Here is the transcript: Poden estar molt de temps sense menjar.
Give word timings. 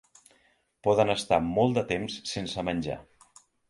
Poden 0.87 1.13
estar 1.17 1.41
molt 1.51 1.79
de 1.81 1.87
temps 1.95 2.19
sense 2.35 2.69
menjar. 2.73 3.01